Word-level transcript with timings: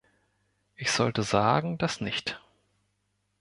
Ich 0.73 0.91
sollte 0.91 1.21
sagen, 1.21 1.77
dass 1.77 2.01
nicht. 2.01 2.41